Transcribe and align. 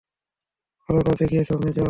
ভাল 0.89 0.97
কাজ 0.99 1.15
দেখিয়েছ, 1.19 1.49
মেজর। 1.55 1.79